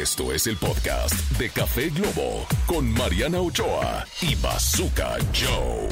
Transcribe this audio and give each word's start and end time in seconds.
Esto 0.00 0.32
es 0.32 0.46
el 0.46 0.56
podcast 0.56 1.12
de 1.32 1.50
Café 1.50 1.90
Globo 1.90 2.46
con 2.66 2.90
Mariana 2.94 3.42
Ochoa 3.42 4.06
y 4.22 4.34
Bazooka 4.36 5.18
Joe. 5.34 5.86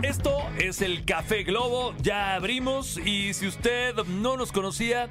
Esto 0.00 0.38
es 0.60 0.80
el 0.80 1.04
Café 1.04 1.42
Globo, 1.42 1.92
ya 2.00 2.36
abrimos 2.36 2.96
y 2.98 3.34
si 3.34 3.48
usted 3.48 3.96
no 4.06 4.36
nos 4.36 4.52
conocía, 4.52 5.08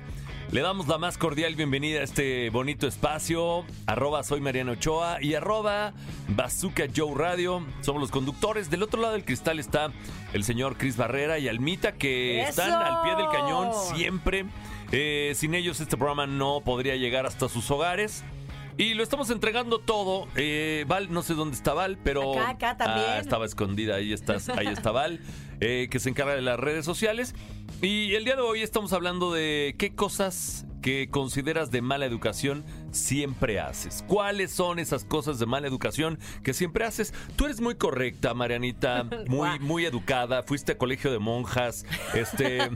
le 0.51 0.61
damos 0.61 0.87
la 0.87 0.97
más 0.97 1.17
cordial 1.17 1.55
bienvenida 1.55 1.99
a 1.99 2.03
este 2.03 2.49
bonito 2.51 2.87
espacio, 2.87 3.65
arroba 3.85 4.23
soy 4.23 4.39
Mariana 4.39 4.71
Ochoa 4.71 5.17
y 5.21 5.33
arroba 5.33 5.91
Bazooka 6.29 6.85
Joe 6.95 7.13
Radio, 7.13 7.65
somos 7.81 8.01
los 8.01 8.11
conductores, 8.11 8.69
del 8.69 8.83
otro 8.83 9.01
lado 9.01 9.13
del 9.13 9.25
cristal 9.25 9.59
está 9.59 9.91
el 10.31 10.45
señor 10.45 10.77
Cris 10.77 10.95
Barrera 10.95 11.37
y 11.37 11.49
Almita 11.49 11.91
que 11.91 12.43
¡Eso! 12.43 12.61
están 12.61 12.81
al 12.81 13.01
pie 13.01 13.15
del 13.17 13.29
cañón 13.29 13.71
siempre, 13.93 14.45
Eh, 14.95 15.33
sin 15.35 15.55
ellos 15.55 15.79
este 15.81 15.97
programa 15.97 16.27
no 16.27 16.61
podría 16.61 16.95
llegar 16.95 17.25
hasta 17.25 17.49
sus 17.49 17.69
hogares. 17.71 18.23
Y 18.77 18.93
lo 18.93 19.03
estamos 19.03 19.31
entregando 19.31 19.79
todo. 19.79 20.27
Eh, 20.35 20.85
Val, 20.87 21.11
no 21.11 21.23
sé 21.23 21.33
dónde 21.33 21.55
está 21.55 21.73
Val, 21.73 21.97
pero. 22.03 22.33
Acá, 22.33 22.49
acá 22.49 22.77
también. 22.77 23.07
Ah, 23.09 23.17
estaba 23.17 23.45
escondida, 23.45 23.95
ahí 23.95 24.13
estás, 24.13 24.49
ahí 24.49 24.67
está 24.67 24.91
Val, 24.91 25.19
eh, 25.59 25.87
que 25.89 25.99
se 25.99 26.09
encarga 26.09 26.35
de 26.35 26.41
las 26.41 26.59
redes 26.59 26.85
sociales. 26.85 27.33
Y 27.81 28.13
el 28.13 28.23
día 28.23 28.35
de 28.35 28.41
hoy 28.41 28.61
estamos 28.61 28.93
hablando 28.93 29.33
de 29.33 29.75
qué 29.77 29.95
cosas 29.95 30.65
que 30.83 31.09
consideras 31.09 31.71
de 31.71 31.81
mala 31.81 32.05
educación 32.05 32.65
siempre 32.91 33.59
haces. 33.59 34.03
¿Cuáles 34.05 34.51
son 34.51 34.77
esas 34.79 35.05
cosas 35.05 35.39
de 35.39 35.45
mala 35.45 35.65
educación 35.65 36.19
que 36.43 36.53
siempre 36.53 36.83
haces? 36.83 37.13
Tú 37.37 37.45
eres 37.45 37.61
muy 37.61 37.75
correcta, 37.75 38.33
Marianita, 38.33 39.05
muy, 39.27 39.59
muy 39.59 39.85
educada, 39.85 40.43
fuiste 40.43 40.73
a 40.73 40.77
colegio 40.77 41.11
de 41.11 41.19
monjas, 41.19 41.85
este, 42.13 42.69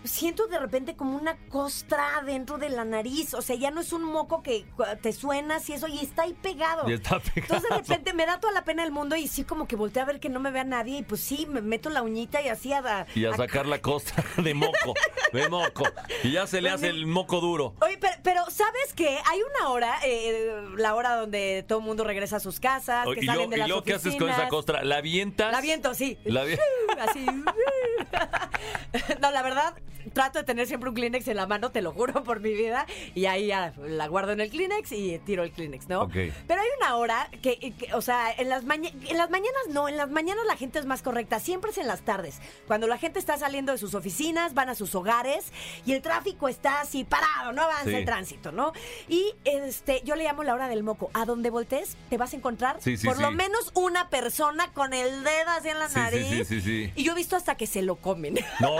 siento 0.03 0.47
de 0.47 0.59
repente 0.59 0.95
como 0.95 1.17
una 1.17 1.37
costra 1.49 2.21
dentro 2.25 2.57
de 2.57 2.69
la 2.69 2.85
nariz. 2.85 3.33
O 3.33 3.41
sea, 3.41 3.55
ya 3.55 3.71
no 3.71 3.81
es 3.81 3.93
un 3.93 4.03
moco 4.03 4.41
que 4.43 4.65
te 5.01 5.13
suenas 5.13 5.69
y 5.69 5.73
eso, 5.73 5.87
y 5.87 5.99
está 5.99 6.23
ahí 6.23 6.33
pegado. 6.33 6.89
Y 6.89 6.93
está 6.93 7.19
pegado. 7.19 7.55
Entonces 7.55 7.69
de 7.69 7.77
repente 7.77 8.13
me 8.13 8.25
da 8.25 8.39
toda 8.39 8.53
la 8.53 8.63
pena 8.63 8.83
del 8.83 8.91
mundo 8.91 9.15
y 9.15 9.27
sí 9.27 9.43
como 9.43 9.67
que 9.67 9.75
volteé 9.75 10.01
a 10.01 10.05
ver 10.05 10.19
que 10.19 10.29
no 10.29 10.39
me 10.39 10.51
vea 10.51 10.63
nadie 10.63 10.99
y 10.99 11.03
pues 11.03 11.21
sí, 11.21 11.45
me 11.49 11.61
meto 11.61 11.89
la 11.89 12.01
uñita 12.01 12.41
y 12.41 12.49
así 12.49 12.73
a... 12.73 13.05
y 13.15 13.25
a 13.25 13.35
sacar 13.35 13.65
la 13.65 13.81
costra 13.81 14.23
de 14.43 14.53
moco, 14.53 14.93
de 15.31 15.49
moco. 15.49 15.83
Y 16.23 16.31
ya 16.31 16.47
se 16.47 16.61
le 16.61 16.69
hace 16.69 16.89
el 16.89 17.05
moco 17.05 17.39
duro. 17.39 17.75
Oye, 17.81 17.97
pero, 17.99 18.13
pero 18.23 18.45
¿sabes 18.49 18.93
qué? 18.95 19.19
Hay 19.29 19.39
una 19.41 19.69
hora, 19.69 19.99
eh, 20.05 20.63
la 20.77 20.95
hora 20.95 21.15
donde 21.15 21.63
todo 21.67 21.79
el 21.79 21.85
mundo 21.85 22.03
regresa 22.03 22.37
a 22.37 22.39
sus 22.39 22.59
casas, 22.59 23.05
que 23.05 23.23
y 23.23 23.25
salen 23.25 23.35
luego, 23.35 23.49
de 23.51 23.55
y 23.55 23.59
las 23.59 23.67
luego, 23.67 23.83
¿qué 23.83 23.93
haces 23.93 24.15
con 24.15 24.29
esa 24.29 24.47
costra? 24.47 24.83
¿La 24.83 24.97
avientas? 24.97 25.51
La 25.51 25.61
viento, 25.61 25.93
sí. 25.93 26.17
La 26.25 26.43
Así. 26.99 27.25
No, 29.21 29.31
la 29.31 29.41
verdad, 29.41 29.73
trato 30.13 30.39
de 30.39 30.45
tener 30.45 30.67
siempre 30.67 30.89
un 30.89 30.95
Kleenex 30.95 31.27
en 31.27 31.37
la 31.37 31.47
mano, 31.47 31.71
te 31.71 31.81
lo 31.81 31.91
juro 31.91 32.23
por 32.23 32.39
mi 32.39 32.53
vida. 32.53 32.85
Y 33.15 33.25
ahí 33.25 33.47
ya 33.47 33.73
la 33.77 34.07
guardo 34.07 34.31
en 34.31 34.41
el 34.41 34.49
Kleenex 34.49 34.91
y 34.91 35.19
tiro 35.19 35.43
el 35.43 35.51
Kleenex, 35.51 35.89
¿no? 35.89 36.03
Ok. 36.03 36.13
Pero 36.47 36.61
hay 36.61 36.67
una 36.77 36.95
hora 36.95 37.29
que, 37.41 37.57
que, 37.77 37.93
o 37.93 38.01
sea, 38.01 38.31
en 38.31 38.49
las, 38.49 38.63
maña- 38.63 38.91
en 39.07 39.17
las 39.17 39.29
mañanas 39.29 39.61
no, 39.69 39.87
en 39.89 39.97
las 39.97 40.09
mañanas 40.09 40.45
la 40.45 40.55
gente 40.57 40.79
es 40.79 40.85
más 40.85 41.01
correcta. 41.01 41.39
Siempre 41.39 41.71
es 41.71 41.77
en 41.77 41.87
las 41.87 42.01
tardes. 42.01 42.39
Cuando 42.67 42.87
la 42.87 42.97
gente 42.97 43.19
está 43.19 43.37
saliendo 43.37 43.71
de 43.71 43.77
sus 43.77 43.93
oficinas, 43.95 44.53
van 44.53 44.69
a 44.69 44.75
sus 44.75 44.93
hogares 44.95 45.51
y 45.85 45.93
el 45.93 46.01
tráfico 46.01 46.47
está 46.47 46.81
así 46.81 47.03
parado, 47.03 47.51
no 47.53 47.61
avanza 47.63 47.83
Sí. 47.89 47.95
el 47.95 48.05
tránsito, 48.05 48.51
¿no? 48.51 48.71
Y 49.09 49.33
este, 49.45 50.01
yo 50.05 50.15
le 50.15 50.23
llamo 50.23 50.43
la 50.43 50.53
hora 50.53 50.67
del 50.67 50.83
moco. 50.83 51.09
A 51.13 51.25
donde 51.25 51.49
voltees, 51.49 51.97
te 52.09 52.17
vas 52.17 52.33
a 52.33 52.37
encontrar 52.37 52.77
Sí, 52.79 52.97
sí, 52.97 53.05
por 53.07 53.19
lo 53.19 53.31
menos 53.31 53.71
una 53.73 54.09
persona 54.09 54.71
con 54.73 54.93
el 54.93 55.23
dedo 55.23 55.49
así 55.49 55.69
en 55.69 55.79
la 55.79 55.87
nariz. 55.89 56.27
sí, 56.27 56.45
sí, 56.45 56.61
sí. 56.61 56.91
Y 56.95 57.03
yo 57.03 57.11
he 57.13 57.15
visto 57.15 57.35
hasta 57.35 57.55
que 57.55 57.67
se 57.67 57.81
lo 57.81 57.95
comen. 57.97 58.35
No, 58.59 58.75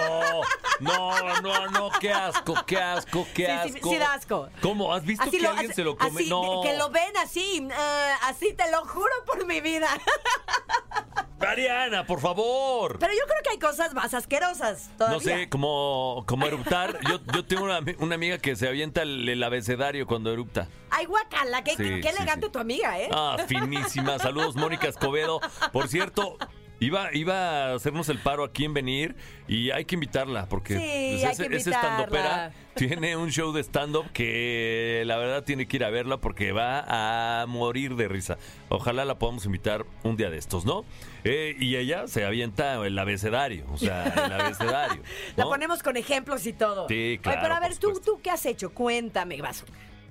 no, 0.79 1.22
no, 1.41 1.67
no, 1.71 1.89
qué 1.99 2.11
asco, 2.11 2.55
qué 2.65 2.77
asco, 2.77 3.27
qué 3.33 3.45
Sí, 3.63 3.69
sí, 3.71 3.75
asco. 3.77 3.89
sí 3.89 3.97
da 3.97 4.13
asco. 4.13 4.49
¿Cómo? 4.61 4.93
¿Has 4.93 5.03
visto 5.05 5.29
que 5.29 5.39
lo- 5.39 5.49
alguien 5.49 5.71
así- 5.71 5.75
se 5.75 5.83
lo 5.83 5.97
come? 5.97 6.21
así, 6.21 6.29
no. 6.29 6.61
Que 6.63 6.75
lo 6.77 6.89
ven 6.89 7.15
así, 7.17 7.67
eh, 7.69 8.13
así 8.23 8.53
te 8.53 8.69
lo 8.71 8.85
juro 8.85 9.11
por 9.25 9.45
mi 9.45 9.61
vida. 9.61 9.87
Mariana, 11.39 12.05
por 12.05 12.21
favor. 12.21 12.97
Pero 12.99 13.11
yo 13.13 13.19
creo 13.25 13.37
que 13.43 13.49
hay 13.49 13.59
cosas 13.59 13.93
más 13.93 14.13
asquerosas 14.13 14.89
todavía. 14.97 15.17
No 15.17 15.19
sé, 15.41 15.49
como, 15.49 16.23
como 16.25 16.45
eruptar. 16.47 16.97
Yo, 17.09 17.19
yo 17.33 17.45
tengo 17.45 17.65
una, 17.65 17.79
una 17.99 18.15
amiga 18.15 18.37
que 18.37 18.55
se 18.55 18.67
avienta 18.67 19.01
el, 19.01 19.27
el 19.27 19.43
abecedario 19.43 20.07
cuando 20.07 20.31
erupta. 20.31 20.69
Ay, 20.89 21.05
guacala, 21.05 21.61
qué, 21.63 21.71
Sí, 21.71 21.77
qué- 21.77 22.01
sí, 22.01 22.07
elegante 22.07 22.45
sí. 22.45 22.51
tu 22.53 22.59
amiga, 22.59 22.97
¿eh? 22.99 23.09
Ah, 23.11 23.35
finísima. 23.45 24.19
Saludos, 24.19 24.55
Mónica 24.55 24.87
Escobedo. 24.87 25.41
Por 25.73 25.89
cierto, 25.89 26.37
iba, 26.85 27.09
iba 27.13 27.71
a 27.71 27.75
hacernos 27.75 28.09
el 28.09 28.19
paro 28.19 28.43
aquí 28.43 28.65
en 28.65 28.73
venir 28.73 29.15
y 29.47 29.71
hay 29.71 29.85
que 29.85 29.95
invitarla 29.95 30.47
porque 30.47 30.75
Sí, 30.75 31.23
pues, 31.23 31.39
ese, 31.39 31.55
ese 31.55 31.69
invitarla. 31.71 32.51
tiene 32.75 33.15
un 33.15 33.29
show 33.29 33.53
de 33.53 33.61
stand-up 33.61 34.11
que 34.13 35.03
la 35.05 35.17
verdad 35.17 35.43
tiene 35.43 35.67
que 35.67 35.77
ir 35.77 35.83
a 35.83 35.89
verla 35.89 36.17
porque 36.17 36.51
va 36.51 37.41
a 37.41 37.45
morir 37.45 37.95
de 37.95 38.07
risa. 38.07 38.37
Ojalá 38.69 39.05
la 39.05 39.19
podamos 39.19 39.45
invitar 39.45 39.85
un 40.03 40.17
día 40.17 40.29
de 40.29 40.37
estos, 40.37 40.65
¿no? 40.65 40.83
Eh, 41.23 41.55
y 41.59 41.75
ella 41.75 42.07
se 42.07 42.25
avienta 42.25 42.75
el 42.85 42.97
abecedario, 42.97 43.65
o 43.71 43.77
sea, 43.77 44.05
el 44.05 44.33
abecedario. 44.41 45.03
La 45.35 45.45
ponemos 45.45 45.83
con 45.83 45.97
ejemplos 45.97 46.45
y 46.47 46.53
todo. 46.53 46.87
Sí, 46.87 47.19
claro, 47.21 47.39
pero 47.43 47.53
a 47.55 47.59
ver, 47.59 47.77
¿tú. 47.77 48.01
¿tú 48.03 48.19
qué 48.21 48.31
has 48.31 48.45
hecho? 48.45 48.73
Cuéntame, 48.73 49.41
vaso. 49.41 49.65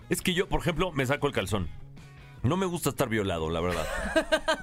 Es 0.08 0.22
que 0.22 0.34
yo, 0.34 0.48
por 0.48 0.60
ejemplo, 0.60 0.92
me 0.92 1.04
saco 1.06 1.26
el 1.26 1.32
calzón. 1.32 1.68
No 2.42 2.56
me 2.56 2.66
gusta 2.66 2.90
estar 2.90 3.08
violado, 3.08 3.50
la 3.50 3.60
verdad. 3.60 3.86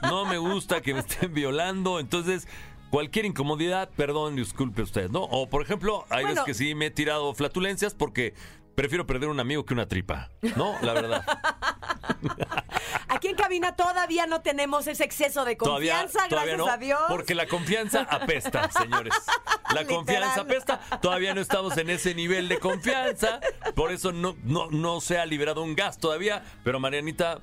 No 0.04 0.26
me 0.26 0.38
gusta 0.38 0.82
que 0.82 0.94
me 0.94 1.00
estén 1.00 1.34
violando, 1.34 2.00
entonces 2.00 2.48
cualquier 2.90 3.26
incomodidad, 3.26 3.90
perdón, 3.96 4.36
disculpe 4.36 4.82
usted, 4.82 5.10
¿no? 5.10 5.22
O 5.24 5.48
por 5.50 5.62
ejemplo, 5.62 6.06
hay 6.10 6.24
Bueno. 6.26 6.30
veces 6.30 6.44
que 6.46 6.54
sí 6.54 6.76
me 6.76 6.88
he 6.88 6.92
tirado 6.92 7.34
flatulencias 7.34 7.94
porque 7.94 8.34
prefiero 8.76 9.06
perder 9.06 9.30
un 9.30 9.40
amigo 9.40 9.66
que 9.66 9.74
una 9.74 9.88
tripa, 9.88 10.30
¿no? 10.56 10.76
La 10.82 10.94
verdad. 10.94 11.24
Aquí 13.08 13.28
en 13.28 13.36
cabina 13.36 13.76
todavía 13.76 14.26
no 14.28 14.42
tenemos 14.42 14.88
ese 14.88 15.04
exceso 15.04 15.44
de 15.46 15.56
Todavía, 15.56 16.00
confianza, 16.02 16.28
todavía 16.30 16.56
gracias 16.56 16.68
no, 16.68 16.74
a 16.74 16.78
Dios. 16.78 17.00
porque 17.10 17.36
la 17.36 17.48
confianza 17.48 18.02
apesta, 18.10 18.70
señores. 18.78 19.14
La 19.74 19.82
Literal. 19.82 19.88
confianza 19.88 20.42
apesta. 20.42 20.80
Todavía 21.02 21.34
no 21.34 21.42
estamos 21.42 21.78
en 21.78 21.90
ese 21.90 22.14
nivel 22.16 22.48
de 22.50 22.60
confianza, 22.60 23.40
por 23.76 23.92
eso 23.92 24.12
no, 24.12 24.36
no, 24.44 24.70
no 24.70 25.02
se 25.02 25.18
ha 25.20 25.26
liberado 25.26 25.62
un 25.64 25.76
gas 25.76 25.98
todavía, 25.98 26.44
pero 26.64 26.80
Marianita... 26.80 27.40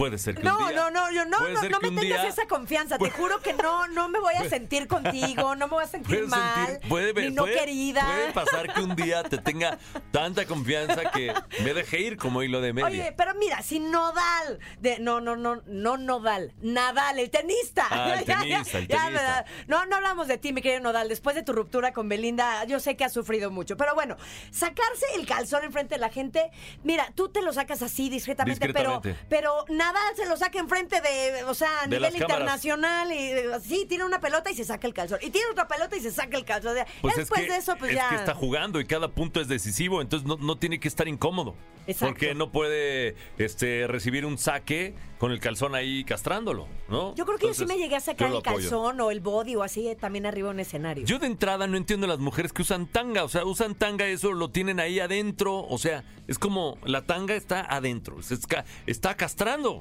Puede 0.00 0.16
ser 0.16 0.34
que 0.34 0.40
un 0.40 0.46
No, 0.46 0.68
día- 0.68 0.76
no, 0.76 0.90
no, 0.90 1.12
yo 1.12 1.26
no, 1.26 1.36
puede 1.36 1.52
no, 1.52 1.60
ser 1.60 1.70
no 1.72 1.78
me 1.80 1.88
tengas 1.88 2.22
día- 2.22 2.26
esa 2.28 2.46
confianza. 2.46 2.96
Puede- 2.96 3.12
Te 3.12 3.18
juro 3.18 3.40
que 3.42 3.52
no, 3.52 3.86
no 3.88 4.08
me 4.08 4.18
voy 4.18 4.32
a 4.34 4.48
sentir 4.48 4.86
contigo, 4.88 5.54
no 5.56 5.66
me 5.68 5.74
voy 5.74 5.84
a 5.84 5.86
sentir 5.88 6.26
mal, 6.26 6.66
sentir- 6.68 6.88
puede, 6.88 7.12
ni 7.28 7.34
no 7.34 7.44
querida. 7.44 8.02
Puede 8.06 8.32
pasar 8.32 8.72
que 8.72 8.80
un 8.80 8.96
día 8.96 9.22
te 9.24 9.36
tenga 9.36 9.76
tanta 10.10 10.46
confianza 10.46 11.10
que 11.10 11.34
me 11.62 11.74
deje 11.74 12.00
ir 12.00 12.16
como 12.16 12.42
hilo 12.42 12.62
de 12.62 12.72
media. 12.72 12.88
Oye, 12.88 13.14
pero 13.14 13.34
mira, 13.34 13.60
si 13.62 13.78
Nodal, 13.78 14.58
de, 14.80 14.98
no, 15.00 15.20
no, 15.20 15.36
no, 15.36 15.60
no 15.66 15.98
Nodal, 15.98 16.54
Nadal, 16.62 17.18
el 17.18 17.28
tenista. 17.28 17.86
Ah, 17.90 18.14
el 18.18 18.24
Ya, 18.24 18.36
ya, 18.36 18.40
tenista, 18.40 18.78
el 18.78 18.88
ya, 18.88 18.96
tenista. 19.02 19.10
¿verdad? 19.22 19.46
No, 19.66 19.84
no 19.84 19.96
hablamos 19.96 20.28
de 20.28 20.38
ti, 20.38 20.54
mi 20.54 20.62
querido 20.62 20.80
Nodal. 20.80 21.10
Después 21.10 21.36
de 21.36 21.42
tu 21.42 21.52
ruptura 21.52 21.92
con 21.92 22.08
Belinda, 22.08 22.64
yo 22.64 22.80
sé 22.80 22.96
que 22.96 23.04
has 23.04 23.12
sufrido 23.12 23.50
mucho. 23.50 23.76
Pero 23.76 23.94
bueno, 23.94 24.16
sacarse 24.50 25.04
el 25.16 25.26
calzón 25.26 25.62
enfrente 25.64 25.96
de 25.96 26.00
la 26.00 26.08
gente, 26.08 26.50
mira, 26.84 27.12
tú 27.14 27.28
te 27.28 27.42
lo 27.42 27.52
sacas 27.52 27.82
así 27.82 28.08
discretamente, 28.08 28.66
Discretamente. 28.66 29.14
pero 29.28 29.60
pero 29.60 29.64
Nadal 29.92 30.16
se 30.16 30.26
lo 30.26 30.36
saca 30.36 30.58
enfrente 30.58 31.00
de, 31.00 31.44
o 31.44 31.54
sea, 31.54 31.82
a 31.82 31.86
De 31.86 31.96
nivel 31.96 32.16
internacional 32.16 33.12
y 33.12 33.16
eh, 33.16 33.54
así 33.54 33.86
tiene 33.86 34.04
una 34.04 34.20
pelota 34.20 34.50
y 34.50 34.54
se 34.54 34.64
saca 34.64 34.86
el 34.86 34.94
calzón. 34.94 35.18
Y 35.22 35.30
tiene 35.30 35.48
otra 35.50 35.68
pelota 35.68 35.96
y 35.96 36.00
se 36.00 36.10
saca 36.10 36.36
el 36.36 36.44
calzón. 36.44 36.72
O 36.72 36.74
sea, 36.74 36.86
Pues 37.00 37.14
es 37.14 37.18
después 37.20 37.42
que, 37.42 37.52
de 37.52 37.56
eso, 37.58 37.76
pues 37.78 37.90
es 37.92 37.96
ya. 37.96 38.08
que 38.08 38.14
está 38.16 38.34
jugando 38.34 38.80
y 38.80 38.86
cada 38.86 39.08
punto 39.08 39.40
es 39.40 39.48
decisivo, 39.48 40.00
entonces 40.02 40.26
no, 40.26 40.36
no 40.36 40.56
tiene 40.58 40.80
que 40.80 40.88
estar 40.88 41.08
incómodo. 41.08 41.54
Exacto. 41.86 42.14
Porque 42.14 42.34
no 42.34 42.52
puede 42.52 43.16
este, 43.38 43.86
recibir 43.86 44.24
un 44.26 44.38
saque 44.38 44.94
con 45.18 45.32
el 45.32 45.40
calzón 45.40 45.74
ahí 45.74 46.04
castrándolo, 46.04 46.68
¿no? 46.88 47.14
Yo 47.14 47.26
creo 47.26 47.38
que 47.38 47.46
yo 47.48 47.54
sí 47.54 47.62
Entonces, 47.62 47.76
me 47.76 47.82
llegué 47.82 47.96
a 47.96 48.00
sacar 48.00 48.32
el 48.32 48.42
calzón 48.42 49.00
o 49.00 49.10
el 49.10 49.20
body 49.20 49.56
o 49.56 49.62
así 49.62 49.88
eh, 49.88 49.96
también 49.96 50.24
arriba 50.26 50.48
de 50.48 50.54
un 50.54 50.60
escenario. 50.60 51.04
Yo 51.04 51.18
de 51.18 51.26
entrada 51.26 51.66
no 51.66 51.76
entiendo 51.76 52.06
las 52.06 52.18
mujeres 52.18 52.52
que 52.52 52.62
usan 52.62 52.86
tanga, 52.86 53.24
o 53.24 53.28
sea, 53.28 53.44
usan 53.44 53.74
tanga, 53.74 54.06
eso 54.06 54.32
lo 54.32 54.50
tienen 54.50 54.78
ahí 54.78 55.00
adentro, 55.00 55.66
o 55.66 55.78
sea, 55.78 56.04
es 56.28 56.38
como 56.38 56.78
la 56.84 57.02
tanga 57.02 57.34
está 57.34 57.60
adentro, 57.60 58.22
se 58.22 58.38
está 58.86 59.16
castrando. 59.16 59.79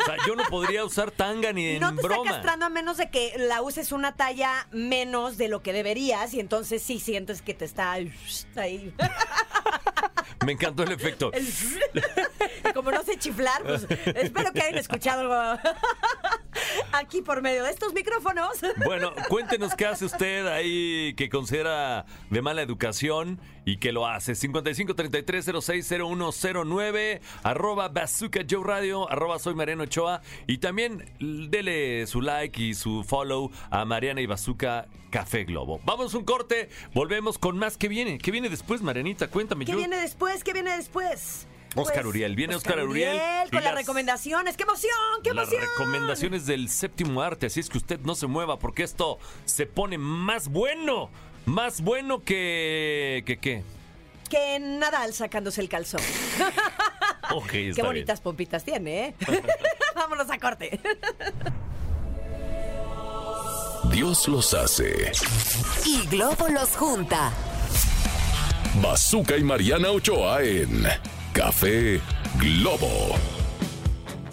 O 0.00 0.04
sea, 0.04 0.16
yo 0.26 0.34
no 0.36 0.44
podría 0.44 0.84
usar 0.84 1.10
tanga 1.10 1.52
ni 1.52 1.66
en 1.76 1.80
no 1.80 1.94
te 1.94 2.02
broma. 2.02 2.22
está 2.22 2.32
castrando 2.34 2.66
a 2.66 2.68
menos 2.68 2.96
de 2.96 3.10
que 3.10 3.34
la 3.36 3.62
uses 3.62 3.92
una 3.92 4.16
talla 4.16 4.66
menos 4.70 5.38
de 5.38 5.48
lo 5.48 5.62
que 5.62 5.72
deberías 5.72 6.34
y 6.34 6.40
entonces 6.40 6.82
sí 6.82 7.00
sientes 7.00 7.42
que 7.42 7.54
te 7.54 7.64
está 7.64 7.92
ahí. 7.92 8.12
Me 10.44 10.52
encantó 10.52 10.82
el 10.84 10.92
efecto. 10.92 11.32
El- 11.32 11.48
Como 12.74 12.90
no 12.92 13.02
sé 13.02 13.18
chiflar, 13.18 13.62
pues 13.64 13.86
espero 14.14 14.52
que 14.52 14.60
hayan 14.62 14.78
escuchado 14.78 15.20
algo 15.22 15.60
aquí 16.92 17.22
por 17.22 17.42
medio 17.42 17.64
de 17.64 17.70
estos 17.70 17.92
micrófonos. 17.94 18.58
Bueno, 18.84 19.12
cuéntenos 19.28 19.74
qué 19.74 19.86
hace 19.86 20.04
usted 20.04 20.46
ahí 20.46 21.14
que 21.14 21.28
considera 21.28 22.04
de 22.30 22.42
mala 22.42 22.62
educación 22.62 23.40
y 23.64 23.78
que 23.78 23.90
lo 23.92 24.06
hace. 24.06 24.32
5533060109, 24.34 27.20
arroba 27.42 27.88
Bazooka 27.88 28.40
Joe 28.48 28.64
Radio, 28.64 29.10
arroba 29.10 29.38
soy 29.38 29.54
Mariano 29.54 29.84
Ochoa. 29.84 30.22
Y 30.46 30.58
también 30.58 31.04
dele 31.20 32.06
su 32.06 32.20
like 32.22 32.60
y 32.62 32.74
su 32.74 33.04
follow 33.04 33.50
a 33.70 33.84
Mariana 33.84 34.20
y 34.20 34.26
Bazooka 34.26 34.86
Café 35.10 35.44
Globo. 35.44 35.80
Vamos 35.84 36.14
un 36.14 36.24
corte, 36.24 36.68
volvemos 36.94 37.38
con 37.38 37.58
más. 37.58 37.76
¿Qué 37.76 37.88
viene? 37.88 38.18
¿Qué 38.18 38.30
viene 38.30 38.48
después, 38.48 38.82
Marianita? 38.82 39.28
Cuéntame. 39.28 39.64
¿Qué 39.64 39.72
yo- 39.72 39.78
viene 39.78 39.96
después? 39.98 40.44
¿Qué 40.44 40.52
viene 40.52 40.76
después? 40.76 41.46
Oscar 41.74 42.06
Uriel. 42.06 42.34
Viene 42.34 42.54
Oscar 42.56 42.80
Uriel 42.86 43.16
y 43.46 43.50
con 43.50 43.62
las 43.62 43.72
las- 43.72 43.74
recomendaciones. 43.74 44.56
¡Qué 44.56 44.62
emoción! 44.64 44.90
¡Qué 45.22 45.32
Las 45.34 45.48
emoción! 45.52 45.70
recomendaciones 45.78 46.46
del 46.46 46.68
séptimo 46.68 47.22
arte, 47.22 47.46
así 47.46 47.60
es 47.60 47.68
que 47.68 47.78
usted 47.78 48.00
no 48.00 48.14
se 48.14 48.26
mueva 48.26 48.58
porque 48.58 48.82
esto 48.82 49.18
se 49.44 49.66
pone 49.66 49.98
más 49.98 50.48
bueno, 50.48 51.10
más 51.46 51.80
bueno 51.82 52.22
que 52.24 53.22
que 53.26 53.38
qué. 53.38 53.62
Que 54.30 54.58
Nadal 54.60 55.14
sacándose 55.14 55.60
el 55.60 55.68
calzón. 55.68 56.00
Ok, 57.30 57.50
Qué 57.50 57.62
bien. 57.74 57.84
bonitas 57.86 58.22
pompitas 58.22 58.64
tiene, 58.64 59.08
¿eh? 59.08 59.14
Vámonos 59.94 60.30
a 60.30 60.38
corte. 60.38 60.80
Dios 63.92 64.28
los 64.28 64.54
hace. 64.54 65.12
Y 65.84 66.06
Globo 66.06 66.48
los 66.48 66.70
junta. 66.76 67.30
Bazooka 68.82 69.36
y 69.36 69.42
Mariana 69.44 69.90
Ochoa 69.90 70.42
en 70.42 70.86
Café 71.38 72.00
Globo. 72.40 73.14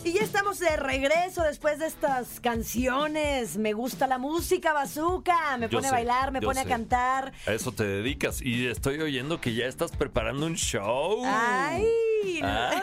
Y 0.04 0.14
ya 0.14 0.22
estamos 0.24 0.58
de 0.58 0.76
regreso 0.76 1.44
después 1.44 1.78
de 1.78 1.86
estas 1.86 2.40
canciones. 2.40 3.58
Me 3.58 3.74
gusta 3.74 4.08
la 4.08 4.18
música, 4.18 4.74
bazooka. 4.74 5.56
Me 5.58 5.68
Yo 5.70 5.78
pone 5.78 5.90
a 5.90 5.92
bailar, 5.92 6.32
me 6.32 6.42
pone 6.42 6.62
sé. 6.62 6.66
a 6.66 6.70
cantar. 6.70 7.32
A 7.46 7.52
eso 7.54 7.72
te 7.72 7.84
dedicas 7.86 8.42
y 8.42 8.66
estoy 8.66 9.00
oyendo 9.02 9.40
que 9.40 9.54
ya 9.54 9.68
estás 9.68 9.92
preparando 9.92 10.48
un 10.48 10.56
show. 10.56 11.22
¡Ay! 11.24 11.86
Ay, 12.42 12.82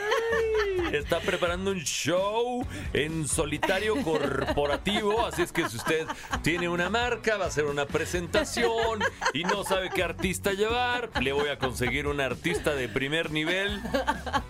está 0.99 1.21
preparando 1.21 1.71
un 1.71 1.81
show 1.81 2.67
en 2.93 3.27
solitario 3.27 3.97
corporativo, 4.03 5.27
así 5.27 5.43
es 5.43 5.53
que 5.53 5.69
si 5.69 5.77
usted 5.77 6.07
tiene 6.43 6.69
una 6.69 6.91
marca, 6.91 7.37
va 7.37 7.47
a 7.47 7.49
hacer 7.49 7.65
una 7.65 7.87
presentación 7.87 9.01
y 9.33 9.45
no 9.45 9.65
sabe 9.65 9.91
qué 9.91 10.03
artista 10.03 10.53
llevar, 10.53 11.11
le 11.21 11.33
voy 11.33 11.49
a 11.49 11.59
conseguir 11.59 12.07
un 12.07 12.21
artista 12.21 12.75
de 12.75 12.89
primer 12.89 13.31
nivel. 13.31 13.81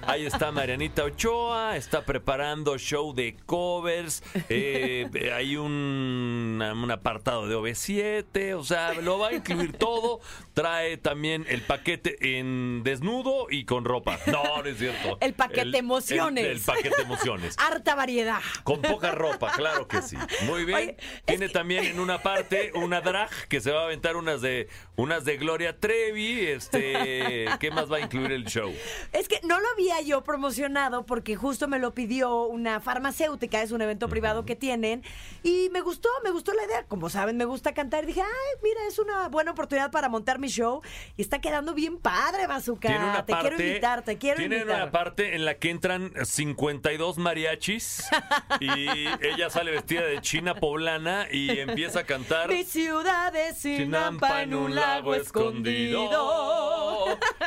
Ahí 0.03 0.27
está 0.27 0.51
Marianita 0.51 1.05
Ochoa, 1.05 1.77
está 1.77 2.05
preparando 2.05 2.77
show 2.79 3.15
de 3.15 3.37
covers, 3.47 4.23
eh, 4.49 5.09
hay 5.35 5.57
un, 5.57 6.61
un 6.61 6.91
apartado 6.91 7.47
de 7.47 7.57
OV7, 7.57 8.55
o 8.55 8.65
sea, 8.65 8.95
lo 8.95 9.19
va 9.19 9.29
a 9.29 9.35
incluir 9.35 9.77
todo. 9.77 10.21
Trae 10.55 10.97
también 10.97 11.47
el 11.49 11.63
paquete 11.63 12.39
en 12.39 12.83
desnudo 12.83 13.47
y 13.49 13.65
con 13.65 13.85
ropa. 13.85 14.19
No, 14.27 14.63
no 14.63 14.69
es 14.69 14.79
cierto. 14.79 15.19
El 15.21 15.35
paquete 15.35 15.83
emociones. 16.39 16.45
El, 16.45 16.57
el 16.57 16.61
paquete 16.85 17.03
emociones. 17.03 17.57
Harta 17.59 17.95
variedad. 17.95 18.41
Con 18.65 18.83
poca 18.83 19.13
ropa, 19.13 19.53
claro 19.53 19.87
que 19.89 20.03
sí. 20.03 20.17
Muy 20.47 20.65
bien. 20.65 20.77
Oye, 20.79 20.97
Tiene 21.25 21.47
que- 21.47 21.53
también 21.53 21.85
en 21.85 22.01
una 22.01 22.23
parte 22.23 22.73
una 22.75 23.01
drag 23.01 23.31
que 23.49 23.61
se 23.61 23.71
va 23.71 23.83
a 23.83 23.85
aventar 23.85 24.17
unas 24.17 24.41
de 24.41 24.69
unas 24.97 25.25
de 25.25 25.37
Gloria 25.37 25.79
Trevi. 25.79 26.47
Este, 26.47 27.47
¿qué 27.61 27.71
más 27.71 27.91
va 27.91 27.97
a 27.97 28.01
incluir 28.01 28.33
el 28.33 28.45
show? 28.47 28.73
Es 29.13 29.29
que 29.29 29.41
no 29.45 29.61
lo 29.61 29.67
había 29.75 30.01
yo 30.03 30.23
promocionado 30.23 31.05
porque 31.07 31.37
justo 31.37 31.69
me 31.69 31.79
lo 31.79 31.95
pidió 31.95 32.45
una 32.45 32.81
farmacéutica, 32.81 33.63
es 33.63 33.73
un 33.73 33.83
evento 33.83 34.09
privado 34.09 34.45
que 34.45 34.57
tienen 34.57 35.03
y 35.43 35.69
me 35.73 35.81
gustó, 35.81 36.09
me 36.25 36.31
gustó 36.31 36.53
la 36.53 36.65
idea. 36.65 36.85
Como 36.85 37.09
saben, 37.11 37.37
me 37.37 37.45
gusta 37.45 37.75
cantar. 37.75 38.07
Dije, 38.07 38.21
ay, 38.23 38.59
mira, 38.63 38.81
es 38.89 38.99
una 38.99 39.29
buena 39.29 39.53
oportunidad 39.53 39.91
para 39.91 40.09
montar 40.09 40.39
mi 40.39 40.49
show 40.49 40.83
y 41.17 41.23
está 41.23 41.41
quedando 41.41 41.75
bien 41.75 41.99
padre, 41.99 42.47
Bazooka. 42.47 43.25
Te 43.27 43.33
quiero 43.35 43.61
invitar, 43.61 44.03
te 44.03 44.19
quiero 44.19 44.39
Tiene 44.39 44.57
invitar. 44.59 44.83
una 44.83 44.91
parte 44.91 45.35
en 45.35 45.45
la 45.45 45.55
que 45.55 45.71
entran 45.71 46.13
52 46.25 47.19
mariachis 47.19 48.05
y 48.61 48.67
ella 49.21 49.51
sale 49.51 49.71
vestida 49.73 50.03
de 50.03 50.21
china 50.21 50.55
poblana 50.55 51.27
y 51.31 51.59
empieza 51.59 52.01
a 52.01 52.05
cantar. 52.05 52.49
Mi 52.49 52.65
ciudad 52.65 53.35
es 53.35 53.59
Sinampa 53.59 54.43
en 54.43 54.55
un 54.55 54.75
lago 54.75 55.15
escondido. 55.15 56.09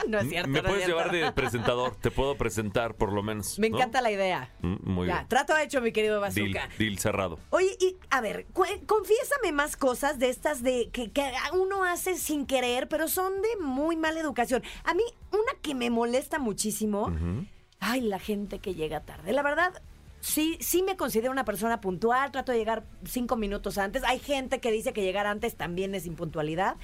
no 0.08 0.20
es 0.20 0.30
cierto. 0.30 0.50
Me 0.50 0.62
no 0.62 0.68
puedes 0.70 0.88
llevar 0.88 1.12
de 1.12 1.32
presentador, 1.32 1.96
te 1.96 2.12
puedo 2.12 2.36
presentar 2.36 2.96
por 2.96 3.12
lo 3.14 3.24
menos. 3.24 3.58
Me 3.60 3.70
¿no? 3.70 3.78
encanta 3.78 4.02
la 4.02 4.12
idea. 4.12 4.54
Mm, 4.62 4.76
Muy 4.84 5.08
ya, 5.08 5.16
bien. 5.16 5.28
trato 5.28 5.58
hecho, 5.58 5.82
mi 5.82 5.92
querido 5.92 6.20
Deal, 6.22 6.54
Bazooka. 6.54 6.70
deal 6.78 7.00
cerrado. 7.00 7.40
Oye, 7.50 7.76
y 7.80 7.98
a 8.10 8.22
ver, 8.22 8.46
confiésame 8.54 9.52
más 9.52 9.78
cosas 9.78 10.20
de 10.20 10.30
estas 10.30 10.64
de 10.64 10.90
que, 10.92 11.12
que 11.12 11.32
uno 11.54 11.84
hace 11.84 12.18
sin 12.18 12.46
querer, 12.46 12.88
pero 12.88 13.08
son 13.08 13.42
de 13.42 13.64
muy 13.64 13.96
mala 13.96 14.20
educación. 14.20 14.64
A 14.84 14.94
mí, 14.94 15.04
una 15.32 15.60
que 15.62 15.76
me 15.76 15.90
molesta 15.90 16.40
muchísimo, 16.40 17.12
ay, 17.86 18.02
la 18.02 18.20
gente 18.20 18.60
que 18.60 18.74
llega 18.74 19.02
tarde. 19.02 19.32
La 19.32 19.44
verdad, 19.44 19.72
sí, 20.20 20.58
sí 20.60 20.82
me 20.82 20.98
considero 20.98 21.32
una 21.32 21.46
persona 21.46 21.82
puntual, 21.82 22.32
trato 22.32 22.52
de 22.52 22.58
llegar 22.58 22.84
cinco 23.06 23.36
minutos 23.36 23.78
antes. 23.78 24.04
Hay 24.04 24.20
gente 24.20 24.60
que 24.60 24.72
dice 24.72 24.92
que 24.92 25.04
llegar 25.04 25.28
antes 25.28 25.56
también 25.56 25.94
es 25.94 26.08
impuntualidad. 26.08 26.78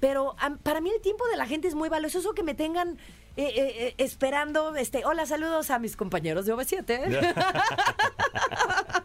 Pero 0.00 0.34
para 0.62 0.80
mí 0.80 0.90
el 0.90 1.00
tiempo 1.02 1.24
de 1.28 1.36
la 1.36 1.46
gente 1.46 1.68
es 1.68 1.74
muy 1.74 1.88
valioso. 1.88 2.34
Que 2.34 2.42
me 2.42 2.54
tengan 2.54 2.98
eh, 3.36 3.44
eh, 3.44 3.54
eh, 3.56 3.94
esperando, 3.98 4.74
este, 4.74 5.04
hola, 5.04 5.24
saludos 5.24 5.70
a 5.70 5.78
mis 5.78 5.96
compañeros 5.96 6.46
de 6.46 6.54
OV7. 6.54 7.34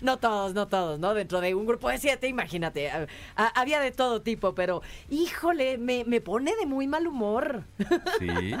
No 0.00 0.18
todos, 0.18 0.54
no 0.54 0.68
todos, 0.68 0.98
¿no? 0.98 1.14
Dentro 1.14 1.40
de 1.40 1.54
un 1.54 1.66
grupo 1.66 1.88
de 1.88 1.98
siete, 1.98 2.28
imagínate, 2.28 2.90
a- 2.90 3.06
a- 3.36 3.60
había 3.60 3.80
de 3.80 3.90
todo 3.90 4.22
tipo, 4.22 4.54
pero 4.54 4.82
híjole, 5.10 5.78
me, 5.78 6.04
me 6.04 6.20
pone 6.20 6.54
de 6.56 6.66
muy 6.66 6.86
mal 6.86 7.06
humor. 7.06 7.64
Sí. 8.18 8.54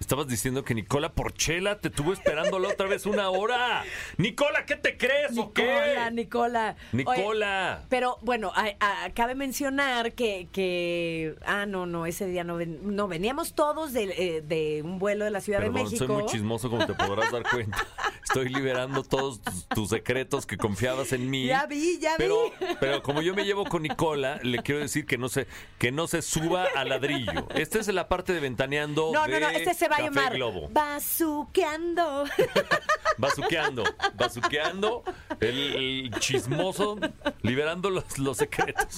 Estabas 0.00 0.26
diciendo 0.26 0.64
que 0.64 0.74
Nicola 0.74 1.12
Porchela 1.12 1.78
te 1.80 1.88
tuvo 1.88 2.12
esperándolo 2.12 2.68
otra 2.68 2.86
vez 2.88 3.06
una 3.06 3.30
hora. 3.30 3.84
Nicola, 4.18 4.66
¿qué 4.66 4.76
te 4.76 4.98
crees 4.98 5.30
o 5.38 5.46
Nicola, 5.46 5.52
qué? 5.54 6.10
Nicola. 6.12 6.76
Oye, 6.92 7.04
Nicola. 7.04 7.82
pero 7.88 8.18
bueno, 8.20 8.52
a- 8.54 8.74
a- 8.80 9.10
cabe 9.14 9.34
mencionar 9.34 10.12
que, 10.12 10.48
que, 10.52 11.36
ah, 11.46 11.64
no, 11.64 11.86
no, 11.86 12.04
ese 12.06 12.26
día 12.26 12.44
no, 12.44 12.56
ven- 12.56 12.80
no 12.96 13.08
veníamos 13.08 13.54
todos 13.54 13.92
de, 13.92 14.04
eh, 14.04 14.42
de 14.42 14.82
un 14.82 14.98
vuelo 14.98 15.24
de 15.24 15.30
la 15.30 15.40
Ciudad 15.40 15.60
Perdón, 15.60 15.76
de 15.76 15.82
México. 15.84 16.06
soy 16.06 16.16
muy 16.16 16.26
chismoso 16.26 16.68
como 16.68 16.84
te 16.86 16.94
podrás 16.94 17.30
dar 17.32 17.44
cuenta. 17.48 17.78
Estoy 18.34 18.48
liberando 18.52 19.04
todos 19.04 19.40
tus, 19.40 19.68
tus 19.68 19.88
secretos 19.90 20.44
que 20.44 20.56
confiabas 20.56 21.12
en 21.12 21.30
mí. 21.30 21.46
Ya 21.46 21.66
vi, 21.66 22.00
ya 22.00 22.14
pero, 22.18 22.50
vi. 22.58 22.66
Pero 22.80 23.00
como 23.00 23.22
yo 23.22 23.32
me 23.32 23.44
llevo 23.44 23.64
con 23.64 23.82
Nicola, 23.82 24.40
le 24.42 24.60
quiero 24.60 24.80
decir 24.80 25.06
que 25.06 25.16
no 25.16 25.28
se, 25.28 25.46
que 25.78 25.92
no 25.92 26.08
se 26.08 26.20
suba 26.20 26.66
al 26.74 26.88
ladrillo. 26.88 27.46
Esta 27.54 27.78
es 27.78 27.86
la 27.86 28.08
parte 28.08 28.32
de 28.32 28.40
ventaneando 28.40 29.12
No, 29.14 29.28
no, 29.28 29.32
de 29.32 29.38
no, 29.38 29.50
este 29.50 29.72
se 29.74 29.86
va 29.86 29.98
a 29.98 30.00
llamar 30.00 30.34
Globo. 30.34 30.68
Bazuqueando. 30.72 32.24
Bazuqueando, 33.18 33.84
bazuqueando, 34.14 35.04
el, 35.38 35.76
el 35.76 36.10
chismoso, 36.18 36.98
liberando 37.42 37.88
los, 37.88 38.18
los 38.18 38.36
secretos. 38.36 38.96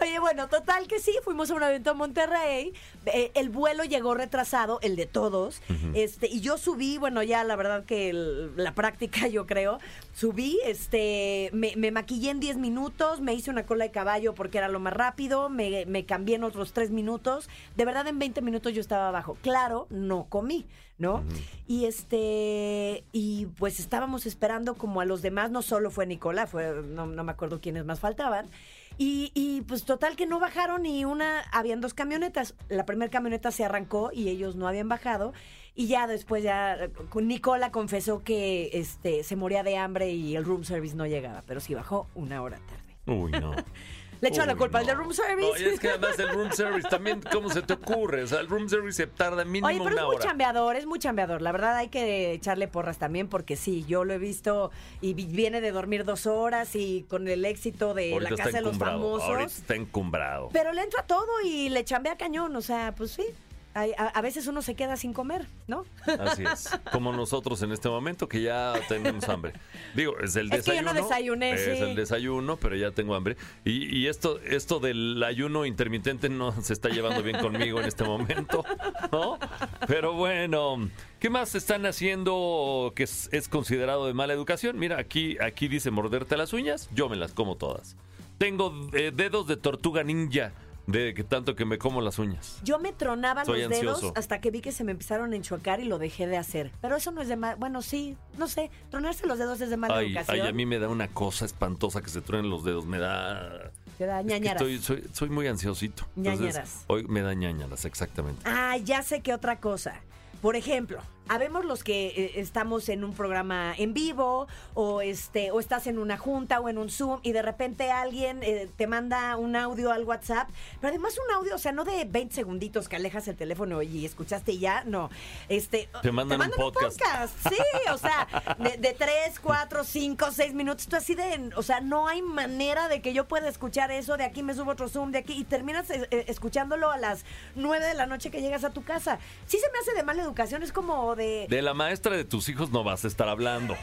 Oye, 0.00 0.18
bueno, 0.18 0.48
total 0.48 0.86
que 0.86 0.98
sí, 0.98 1.12
fuimos 1.22 1.50
a 1.50 1.54
un 1.54 1.62
evento 1.62 1.90
en 1.90 1.96
Monterrey. 1.98 2.72
eh, 3.06 3.30
el 3.34 3.50
vuelo 3.50 3.84
llegó 3.84 4.14
retrasado, 4.14 4.78
el 4.82 4.96
de 4.96 5.06
todos. 5.06 5.60
Este, 5.94 6.26
y 6.28 6.40
yo 6.40 6.56
subí, 6.58 6.96
bueno, 6.98 7.22
ya 7.22 7.44
la 7.44 7.54
verdad 7.56 7.84
que 7.84 8.10
el- 8.10 8.56
la 8.56 8.74
práctica, 8.74 9.26
yo 9.28 9.46
creo. 9.46 9.78
Subí, 10.14 10.58
este, 10.64 11.50
me, 11.52 11.74
me 11.76 11.90
maquillé 11.90 12.30
en 12.30 12.40
10 12.40 12.56
minutos, 12.56 13.20
me 13.20 13.34
hice 13.34 13.50
una 13.50 13.64
cola 13.66 13.84
de 13.84 13.90
caballo 13.90 14.34
porque 14.34 14.58
era 14.58 14.68
lo 14.68 14.80
más 14.80 14.92
rápido, 14.94 15.48
me, 15.50 15.84
me 15.86 16.04
cambié 16.06 16.36
en 16.36 16.44
otros 16.44 16.72
3 16.72 16.90
minutos. 16.90 17.48
De 17.76 17.84
verdad, 17.84 18.06
en 18.06 18.18
20 18.18 18.40
minutos 18.42 18.72
yo 18.72 18.80
estaba 18.80 19.08
abajo. 19.08 19.36
Claro, 19.42 19.86
no 19.90 20.26
comí. 20.28 20.66
¿No? 21.00 21.24
Y 21.66 21.86
este, 21.86 23.04
y 23.10 23.46
pues 23.58 23.80
estábamos 23.80 24.26
esperando 24.26 24.74
como 24.74 25.00
a 25.00 25.04
los 25.04 25.22
demás, 25.22 25.50
no 25.50 25.62
solo 25.62 25.90
fue 25.90 26.06
Nicola, 26.06 26.46
fue, 26.46 26.82
no, 26.84 27.06
no 27.06 27.24
me 27.24 27.32
acuerdo 27.32 27.60
quiénes 27.60 27.84
más 27.84 27.98
faltaban. 28.00 28.50
Y, 28.98 29.32
y, 29.34 29.62
pues 29.62 29.84
total 29.84 30.14
que 30.14 30.26
no 30.26 30.38
bajaron 30.40 30.84
y 30.84 31.06
una, 31.06 31.40
habían 31.52 31.80
dos 31.80 31.94
camionetas. 31.94 32.54
La 32.68 32.84
primera 32.84 33.10
camioneta 33.10 33.50
se 33.50 33.64
arrancó 33.64 34.10
y 34.12 34.28
ellos 34.28 34.56
no 34.56 34.68
habían 34.68 34.90
bajado. 34.90 35.32
Y 35.74 35.86
ya 35.86 36.06
después 36.06 36.42
ya 36.42 36.74
eh, 36.74 36.90
Nicola 37.14 37.72
confesó 37.72 38.22
que 38.22 38.68
este 38.74 39.24
se 39.24 39.36
moría 39.36 39.62
de 39.62 39.78
hambre 39.78 40.10
y 40.10 40.36
el 40.36 40.44
room 40.44 40.64
service 40.64 40.94
no 40.94 41.06
llegaba, 41.06 41.42
pero 41.46 41.60
sí 41.60 41.74
bajó 41.74 42.08
una 42.14 42.42
hora 42.42 42.58
tarde. 42.58 42.96
Uy, 43.06 43.32
no. 43.32 43.52
Le 44.20 44.28
echó 44.28 44.44
la 44.44 44.54
culpa 44.54 44.78
al 44.80 44.84
no. 44.86 44.90
de 44.92 44.94
room 44.98 45.12
service. 45.14 45.40
No, 45.48 45.56
y 45.58 45.72
es 45.74 45.80
que 45.80 45.88
además 45.90 46.18
el 46.18 46.28
room 46.28 46.50
service 46.52 46.88
también, 46.88 47.22
¿cómo 47.32 47.48
se 47.50 47.62
te 47.62 47.72
ocurre? 47.72 48.22
O 48.22 48.26
sea, 48.26 48.40
el 48.40 48.48
room 48.48 48.68
service 48.68 48.96
se 48.96 49.06
tarda 49.06 49.44
mínimo 49.44 49.66
Oye, 49.68 49.78
pero 49.82 49.96
es 49.96 50.02
muy 50.04 50.16
hora. 50.16 50.24
chambeador, 50.24 50.76
es 50.76 50.86
muy 50.86 50.98
chambeador. 50.98 51.40
La 51.42 51.52
verdad 51.52 51.76
hay 51.76 51.88
que 51.88 52.32
echarle 52.32 52.68
porras 52.68 52.98
también 52.98 53.28
porque 53.28 53.56
sí, 53.56 53.84
yo 53.88 54.04
lo 54.04 54.12
he 54.12 54.18
visto 54.18 54.70
y 55.00 55.14
vi- 55.14 55.26
viene 55.26 55.60
de 55.60 55.72
dormir 55.72 56.04
dos 56.04 56.26
horas 56.26 56.74
y 56.76 57.04
con 57.08 57.28
el 57.28 57.44
éxito 57.44 57.94
de 57.94 58.12
Ahorita 58.12 58.30
la 58.32 58.36
casa 58.36 58.50
de 58.58 58.60
los 58.62 58.76
famosos. 58.78 59.28
Ahorita 59.28 59.46
está 59.52 59.74
encumbrado. 59.74 60.50
Pero 60.52 60.72
le 60.72 60.82
entra 60.82 61.02
todo 61.04 61.26
y 61.44 61.68
le 61.70 61.84
chambea 61.84 62.16
cañón, 62.16 62.54
o 62.56 62.60
sea, 62.62 62.94
pues 62.96 63.12
sí. 63.12 63.24
A, 63.72 63.82
a 63.82 64.20
veces 64.20 64.48
uno 64.48 64.62
se 64.62 64.74
queda 64.74 64.96
sin 64.96 65.12
comer, 65.12 65.46
¿no? 65.68 65.84
Así 66.18 66.42
es. 66.44 66.68
Como 66.90 67.12
nosotros 67.12 67.62
en 67.62 67.70
este 67.70 67.88
momento 67.88 68.28
que 68.28 68.42
ya 68.42 68.74
tenemos 68.88 69.28
hambre. 69.28 69.52
Digo, 69.94 70.18
es 70.18 70.34
el 70.34 70.52
Es 70.52 70.64
que 70.64 70.70
yo 70.70 70.72
desayuno. 70.72 70.92
no 70.92 71.02
desayuné, 71.02 71.52
Es 71.52 71.64
sí. 71.78 71.82
el 71.84 71.94
desayuno, 71.94 72.56
pero 72.56 72.74
ya 72.74 72.90
tengo 72.90 73.14
hambre. 73.14 73.36
Y, 73.64 73.96
y 73.96 74.08
esto, 74.08 74.40
esto 74.40 74.80
del 74.80 75.22
ayuno 75.22 75.66
intermitente 75.66 76.28
no 76.28 76.50
se 76.62 76.72
está 76.72 76.88
llevando 76.88 77.22
bien 77.22 77.38
conmigo 77.38 77.78
en 77.80 77.86
este 77.86 78.02
momento, 78.02 78.64
¿no? 79.12 79.38
Pero 79.86 80.14
bueno, 80.14 80.90
¿qué 81.20 81.30
más 81.30 81.54
están 81.54 81.86
haciendo 81.86 82.92
que 82.96 83.04
es, 83.04 83.28
es 83.32 83.48
considerado 83.48 84.06
de 84.06 84.14
mala 84.14 84.32
educación? 84.32 84.78
Mira, 84.80 84.98
aquí, 84.98 85.36
aquí 85.40 85.68
dice 85.68 85.92
morderte 85.92 86.36
las 86.36 86.52
uñas, 86.52 86.88
yo 86.92 87.08
me 87.08 87.14
las 87.16 87.32
como 87.34 87.56
todas. 87.56 87.96
Tengo 88.38 88.88
eh, 88.94 89.12
dedos 89.14 89.46
de 89.46 89.56
tortuga 89.56 90.02
ninja 90.02 90.52
de 90.92 91.14
que 91.14 91.24
tanto 91.24 91.54
que 91.56 91.64
me 91.64 91.78
como 91.78 92.00
las 92.00 92.18
uñas. 92.18 92.58
Yo 92.64 92.78
me 92.78 92.92
tronaba 92.92 93.44
Soy 93.44 93.60
los 93.62 93.70
dedos 93.70 94.12
hasta 94.16 94.40
que 94.40 94.50
vi 94.50 94.60
que 94.60 94.72
se 94.72 94.84
me 94.84 94.92
empezaron 94.92 95.32
a 95.32 95.36
enchuacar 95.36 95.80
y 95.80 95.84
lo 95.84 95.98
dejé 95.98 96.26
de 96.26 96.36
hacer. 96.36 96.70
Pero 96.80 96.96
eso 96.96 97.10
no 97.12 97.22
es 97.22 97.28
de 97.28 97.36
mal. 97.36 97.56
Bueno, 97.56 97.82
sí, 97.82 98.16
no 98.38 98.48
sé. 98.48 98.70
Tronarse 98.90 99.26
los 99.26 99.38
dedos 99.38 99.60
es 99.60 99.70
de 99.70 99.76
mala 99.76 99.96
Ay, 99.96 100.08
educación. 100.08 100.40
ay, 100.42 100.48
a 100.48 100.52
mí 100.52 100.66
me 100.66 100.78
da 100.78 100.88
una 100.88 101.08
cosa 101.08 101.44
espantosa 101.44 102.02
que 102.02 102.08
se 102.10 102.20
truenen 102.20 102.50
los 102.50 102.64
dedos. 102.64 102.84
Me 102.86 102.98
da. 102.98 103.70
Te 103.98 104.06
da 104.06 104.20
Es 104.20 104.26
que 104.26 104.32
ñañaras. 104.32 104.62
estoy, 104.62 104.78
soy, 104.78 105.04
soy 105.12 105.28
muy 105.28 105.46
ansiosito. 105.46 106.06
Entonces, 106.16 106.40
Ñañaras. 106.40 106.84
hoy 106.86 107.04
me 107.06 107.20
da 107.20 107.34
ñañaras, 107.34 107.84
exactamente. 107.84 108.42
Ah, 108.46 108.76
ya 108.78 109.02
sé 109.02 109.20
que 109.20 109.34
otra 109.34 109.60
cosa. 109.60 110.00
Por 110.40 110.56
ejemplo, 110.56 111.00
habemos 111.28 111.64
los 111.64 111.84
que 111.84 112.08
eh, 112.08 112.32
estamos 112.36 112.88
en 112.88 113.04
un 113.04 113.12
programa 113.12 113.74
en 113.76 113.94
vivo 113.94 114.48
o 114.74 115.00
este 115.00 115.50
o 115.50 115.60
estás 115.60 115.86
en 115.86 115.98
una 115.98 116.16
junta 116.16 116.60
o 116.60 116.68
en 116.68 116.78
un 116.78 116.90
Zoom 116.90 117.20
y 117.22 117.32
de 117.32 117.42
repente 117.42 117.90
alguien 117.90 118.42
eh, 118.42 118.68
te 118.76 118.86
manda 118.86 119.36
un 119.36 119.56
audio 119.56 119.92
al 119.92 120.04
WhatsApp, 120.04 120.48
pero 120.80 120.90
además 120.90 121.16
un 121.24 121.34
audio, 121.34 121.54
o 121.54 121.58
sea, 121.58 121.72
no 121.72 121.84
de 121.84 122.04
20 122.04 122.34
segunditos 122.34 122.88
que 122.88 122.96
alejas 122.96 123.28
el 123.28 123.36
teléfono 123.36 123.82
y 123.82 124.04
escuchaste 124.04 124.52
y 124.52 124.58
ya, 124.58 124.84
no. 124.84 125.10
Este 125.48 125.88
Te 126.02 126.12
mandan 126.12 126.40
un 126.42 126.50
podcast. 126.72 127.34
Sí, 127.48 127.56
o 127.92 127.98
sea, 127.98 128.26
de, 128.58 128.76
de 128.76 128.92
3, 128.92 129.40
4, 129.40 129.84
5, 129.84 130.28
6 130.32 130.54
minutos, 130.54 130.86
tú 130.88 130.96
así 130.96 131.14
de, 131.14 131.50
o 131.56 131.62
sea, 131.62 131.80
no 131.80 132.08
hay 132.08 132.22
manera 132.22 132.88
de 132.88 133.00
que 133.00 133.12
yo 133.12 133.28
pueda 133.28 133.48
escuchar 133.48 133.90
eso, 133.90 134.16
de 134.16 134.24
aquí 134.24 134.42
me 134.42 134.54
subo 134.54 134.72
otro 134.72 134.88
Zoom, 134.88 135.12
de 135.12 135.18
aquí 135.18 135.34
y 135.34 135.44
terminas 135.44 135.90
eh, 135.90 136.06
eh, 136.10 136.24
escuchándolo 136.28 136.90
a 136.90 136.98
las 136.98 137.24
9 137.54 137.86
de 137.86 137.94
la 137.94 138.06
noche 138.06 138.30
que 138.30 138.40
llegas 138.40 138.64
a 138.64 138.70
tu 138.70 138.82
casa. 138.82 139.18
Sí 139.46 139.58
se 139.58 139.70
me 139.72 139.78
hace 139.78 139.92
de 139.94 140.02
mala 140.02 140.22
educación, 140.22 140.62
es 140.62 140.72
como 140.72 141.14
de, 141.16 141.19
De 141.48 141.62
la 141.62 141.74
maestra 141.74 142.16
de 142.16 142.24
tus 142.24 142.48
hijos 142.48 142.70
no 142.70 142.82
vas 142.84 143.04
a 143.04 143.08
estar 143.08 143.28
hablando. 143.28 143.76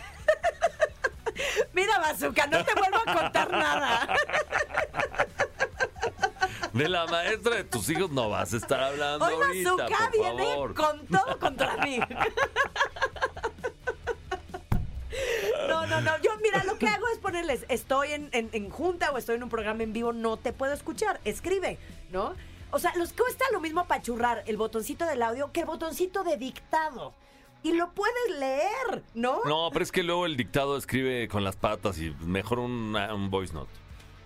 mira 1.74 2.00
Bazooka, 2.00 2.48
no 2.48 2.64
te 2.66 2.74
vuelvo 2.74 2.98
a 3.06 3.14
contar 3.14 3.52
nada. 3.52 4.16
De 6.74 6.90
la 6.90 7.06
maestra 7.08 7.56
de 7.56 7.64
tus 7.64 7.90
hijos 7.90 8.12
no 8.12 8.30
vas 8.30 8.54
a 8.54 8.58
estar 8.58 8.82
hablando 8.82 9.26
Hoy 9.26 9.34
ahorita, 9.34 9.72
Bazooka 9.72 9.98
por 9.98 10.12
viene 10.12 10.44
favor. 10.46 10.74
con 10.76 11.08
todo 11.08 11.40
contra 11.40 11.78
mí. 11.78 12.00
No, 15.68 15.86
no, 15.88 16.02
no. 16.02 16.18
Yo, 16.22 16.32
mira, 16.42 16.64
lo 16.64 16.78
que 16.78 16.88
hago 16.88 17.08
es 17.10 17.18
ponerles, 17.20 17.66
estoy 17.70 18.12
en, 18.14 18.30
en- 18.32 18.50
en 18.54 18.70
junta 18.70 19.12
o 19.12 19.18
estoy 19.18 19.36
en 19.36 19.44
un 19.44 19.50
programa 19.50 19.84
en 19.84 19.94
vivo, 19.94 20.14
no 20.14 20.38
te 20.38 20.54
puedo 20.54 20.74
escuchar. 20.74 21.20
Escribe, 21.26 21.78
¿no? 22.12 22.34
O 22.72 22.80
sea, 22.80 22.94
los 22.96 23.14
cuesta 23.14 23.46
lo 23.54 23.60
mismo 23.60 23.82
apachurrar 23.82 24.44
el 24.46 24.58
botoncito 24.58 25.06
del 25.06 25.22
audio 25.24 25.52
que 25.52 25.62
el 25.62 25.66
botoncito 25.66 26.24
de 26.24 26.38
dictado. 26.38 27.14
Y 27.64 27.74
lo 27.74 27.92
puedes 27.92 28.40
leer, 28.40 29.04
¿no? 29.16 29.40
No, 29.46 29.70
pero 29.74 29.84
es 29.84 29.92
que 29.92 30.04
luego 30.04 30.26
el 30.26 30.38
dictado 30.38 30.78
escribe 30.78 31.28
con 31.28 31.44
las 31.44 31.56
patas 31.56 31.98
y 32.00 32.14
mejor 32.22 32.60
un, 32.60 32.96
un 32.96 33.30
voice 33.30 33.54
note. 33.54 33.72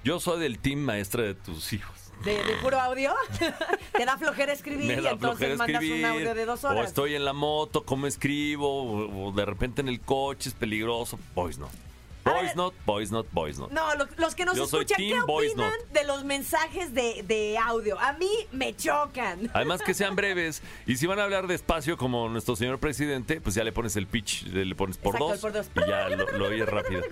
Yo 0.04 0.20
soy 0.20 0.40
del 0.40 0.60
team 0.60 0.80
maestra 0.80 1.24
de 1.24 1.36
tus 1.36 1.72
hijos. 1.74 1.96
De, 2.26 2.34
de 2.44 2.54
puro 2.62 2.80
audio. 2.80 3.14
te 3.98 4.06
da 4.06 4.18
flojera 4.18 4.54
escribir 4.54 5.00
y 5.02 5.08
entonces 5.08 5.58
mandas 5.58 5.84
un 5.84 6.06
audio 6.06 6.36
de 6.36 6.46
dos 6.46 6.64
O 6.64 6.70
horas. 6.70 6.88
estoy 6.90 7.16
en 7.16 7.26
la 7.26 7.34
moto, 7.34 7.84
¿cómo 7.84 8.06
escribo? 8.06 8.68
O, 8.84 9.28
o 9.30 9.32
de 9.32 9.46
repente 9.46 9.82
en 9.82 9.88
el 9.88 10.02
coche 10.02 10.50
es 10.50 10.56
peligroso. 10.56 11.18
Voice 11.34 11.60
note. 11.60 11.76
Ver. 12.24 12.56
note, 12.56 12.78
voice 12.86 13.12
note, 13.12 13.30
voice 13.32 13.60
note. 13.60 13.74
No, 13.74 13.96
lo- 13.96 14.08
los 14.18 14.36
que 14.36 14.46
nos 14.46 14.56
Yo 14.56 14.66
escuchan, 14.66 14.98
¿qué 14.98 15.20
opinan 15.22 15.74
de 15.92 16.04
los 16.04 16.24
mensajes 16.24 16.94
de, 16.94 17.24
de 17.28 17.58
audio? 17.58 18.00
A 18.00 18.14
mí 18.14 18.30
me 18.52 18.76
chocan. 18.76 19.50
Además 19.54 19.82
que 19.82 19.94
sean 19.94 20.16
breves. 20.16 20.62
Y 20.86 20.98
si 20.98 21.08
van 21.08 21.20
a 21.20 21.24
hablar 21.24 21.48
despacio 21.48 21.98
como 21.98 22.30
nuestro 22.30 22.56
señor 22.56 22.80
presidente, 22.80 23.42
pues 23.42 23.56
ya 23.56 23.64
le 23.64 23.72
pones 23.72 23.96
el 23.96 24.08
pitch, 24.08 24.44
le 24.44 24.76
pones 24.76 24.98
por 24.98 25.16
Exacto, 25.16 25.28
dos, 25.28 25.36
el 25.36 25.42
por 25.42 25.54
dos. 25.54 25.88
y 25.88 25.90
ya 25.90 26.10
lo, 26.10 26.38
lo 26.38 26.46
oyes 26.48 26.68
rápido. 26.68 27.02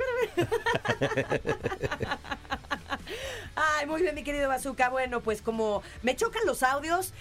Ay, 3.55 3.85
muy 3.87 4.01
bien, 4.01 4.15
mi 4.15 4.23
querido 4.23 4.47
Bazooka. 4.47 4.89
Bueno, 4.89 5.21
pues 5.21 5.41
como 5.41 5.81
me 6.03 6.15
chocan 6.15 6.45
los 6.45 6.63
audios, 6.63 7.13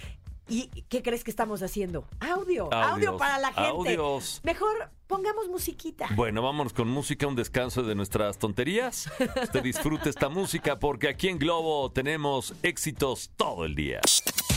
¿y 0.49 0.69
qué 0.89 1.03
crees 1.03 1.25
que 1.25 1.31
estamos 1.31 1.63
haciendo? 1.63 2.05
Audio, 2.21 2.73
audio 2.73 3.17
para 3.17 3.39
la 3.39 3.49
gente. 3.49 3.69
audios. 3.69 4.41
Mejor 4.45 4.91
pongamos 5.07 5.49
musiquita. 5.49 6.09
Bueno, 6.15 6.43
vámonos 6.43 6.73
con 6.73 6.89
música, 6.89 7.27
un 7.27 7.35
descanso 7.37 7.83
de 7.83 7.95
nuestras 7.95 8.39
tonterías. 8.39 9.11
Usted 9.43 9.63
disfrute 9.63 10.11
esta 10.11 10.29
música 10.29 10.79
porque 10.79 11.09
aquí 11.09 11.29
en 11.29 11.39
Globo 11.39 11.91
tenemos 11.91 12.55
éxitos 12.63 13.31
todo 13.37 13.65
el 13.65 13.75
día. 13.75 14.01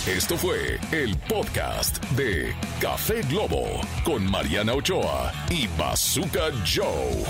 Esto 0.08 0.36
fue 0.36 0.80
el 0.92 1.16
podcast 1.18 2.04
de 2.12 2.56
Café 2.80 3.22
Globo 3.24 3.66
con 4.04 4.30
Mariana 4.30 4.74
Ochoa 4.74 5.32
y 5.50 5.68
Bazooka 5.78 6.52
Joe. 6.66 7.24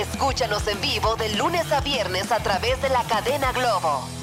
Escúchanos 0.00 0.66
en 0.66 0.80
vivo 0.80 1.16
de 1.16 1.34
lunes 1.36 1.70
a 1.72 1.80
viernes 1.80 2.32
a 2.32 2.42
través 2.42 2.80
de 2.80 2.88
la 2.88 3.02
cadena 3.04 3.52
Globo. 3.52 4.19